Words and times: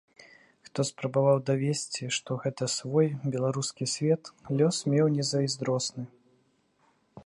Хто 0.69 0.83
спрабаваў 0.89 1.37
давесці, 1.49 2.09
што 2.17 2.39
гэта 2.47 2.69
свой, 2.77 3.07
беларускі 3.37 3.91
свет, 3.95 4.23
лёс 4.61 4.77
меў 4.97 5.05
незайздросны. 5.21 6.03